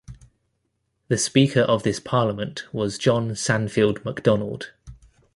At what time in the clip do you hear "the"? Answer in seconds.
1.09-1.17